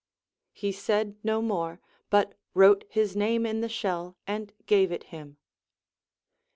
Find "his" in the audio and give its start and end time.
2.89-3.15